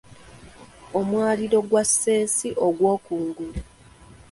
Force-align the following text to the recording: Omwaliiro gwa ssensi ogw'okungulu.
Omwaliiro 0.99 1.59
gwa 1.69 1.83
ssensi 1.89 2.49
ogw'okungulu. 2.67 3.61